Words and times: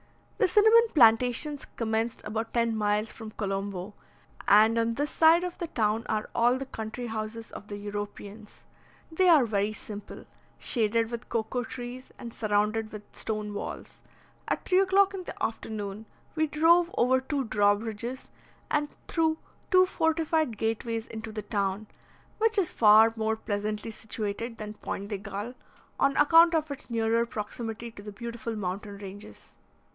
The 0.39 0.47
cinnamon 0.47 0.87
plantations 0.95 1.65
commenced 1.75 2.23
about 2.25 2.55
ten 2.55 2.75
miles 2.75 3.13
from 3.13 3.29
Colombo; 3.29 3.93
and 4.47 4.79
on 4.79 4.95
this 4.95 5.11
side 5.11 5.43
of 5.43 5.59
the 5.59 5.67
town 5.67 6.03
are 6.09 6.27
all 6.33 6.57
the 6.57 6.65
country 6.65 7.05
houses 7.05 7.51
of 7.51 7.67
the 7.67 7.77
Europeans. 7.77 8.63
They 9.11 9.29
are 9.29 9.45
very 9.45 9.71
simple, 9.73 10.25
shaded 10.57 11.11
with 11.11 11.29
cocoa 11.29 11.63
trees 11.63 12.11
and 12.17 12.33
surrounded 12.33 12.91
with 12.91 13.03
stone 13.15 13.53
walls. 13.53 14.01
At 14.47 14.65
3 14.65 14.79
o'clock 14.79 15.13
in 15.13 15.23
the 15.25 15.43
afternoon, 15.43 16.07
we 16.33 16.47
drove 16.47 16.89
over 16.97 17.21
two 17.21 17.43
draw 17.43 17.75
bridges 17.75 18.31
and 18.71 18.89
through 19.07 19.37
two 19.69 19.85
fortified 19.85 20.57
gateways 20.57 21.05
into 21.05 21.31
the 21.31 21.43
town, 21.43 21.85
which 22.39 22.57
is 22.57 22.71
far 22.71 23.13
more 23.15 23.35
pleasantly 23.35 23.91
situated 23.91 24.57
than 24.57 24.73
Pointe 24.73 25.09
de 25.09 25.19
Galle, 25.19 25.53
on 25.99 26.17
account 26.17 26.55
of 26.55 26.71
its 26.71 26.89
nearer 26.89 27.23
proximity 27.27 27.91
to 27.91 28.01
the 28.01 28.11
beautiful 28.11 28.55
mountain 28.55 28.97
ranges. 28.97 29.49